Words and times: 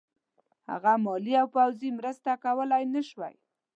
هغه 0.71 0.93
مالي 1.05 1.33
او 1.41 1.47
پوځي 1.55 1.89
مرسته 1.99 2.31
کولای 2.45 2.83
نه 2.93 3.01
شوای. 3.09 3.35